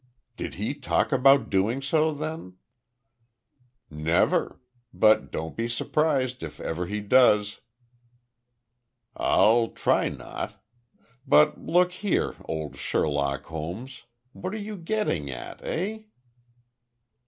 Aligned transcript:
"Did 0.35 0.55
he 0.55 0.73
talk 0.73 1.11
about 1.11 1.51
doing 1.51 1.79
so, 1.79 2.11
then?" 2.11 2.55
"Never. 3.91 4.59
But, 4.91 5.31
don't 5.31 5.55
be 5.55 5.67
surprised 5.67 6.41
if 6.41 6.59
ever 6.59 6.87
he 6.87 6.99
does." 7.01 7.59
"I'll 9.15 9.67
try 9.67 10.09
not. 10.09 10.59
But 11.27 11.59
look 11.61 11.91
here, 11.91 12.33
old 12.45 12.77
Sherlock 12.77 13.43
Holmes. 13.43 14.01
What 14.33 14.55
are 14.55 14.59
you 14.59 14.75
getting 14.75 15.29
at? 15.29 15.63
Eh?" 15.63 15.99